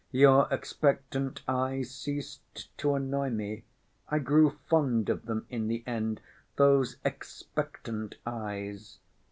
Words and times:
Your 0.09 0.47
expectant 0.51 1.43
eyes 1.47 1.91
ceased 1.93 2.75
to 2.79 2.95
annoy 2.95 3.29
me, 3.29 3.65
I 4.09 4.17
grew 4.17 4.57
fond 4.67 5.09
of 5.09 5.27
them 5.27 5.45
in 5.47 5.67
the 5.67 5.83
end, 5.85 6.21
those 6.55 6.97
expectant 7.05 8.15
eyes. 8.25 8.97